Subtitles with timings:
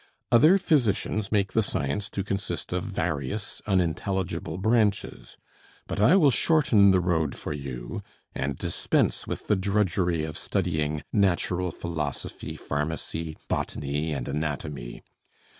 [0.31, 5.37] Other physicians make the science to consist of various unintelligible branches;
[5.85, 8.01] but I will shorten the road for you,
[8.33, 15.03] and dispense with the drudgery of studying natural philosophy, pharmacy, botany, and anatomy.